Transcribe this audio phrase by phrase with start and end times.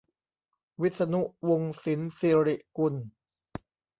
[0.81, 2.95] วิษณุ วงศ์สินศิริกุล